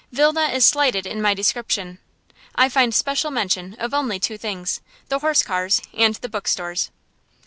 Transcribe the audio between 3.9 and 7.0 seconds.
only two things, the horse cars and the bookstores.